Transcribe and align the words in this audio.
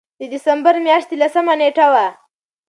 د 0.19 0.21
دسمبر 0.33 0.75
مياشتې 0.85 1.15
لسمه 1.21 1.53
نېټه 1.59 1.85
وه 1.93 2.07